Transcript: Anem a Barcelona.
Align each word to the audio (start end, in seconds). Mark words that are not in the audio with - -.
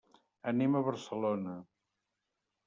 Anem 0.51 0.77
a 0.77 0.81
Barcelona. 0.87 1.55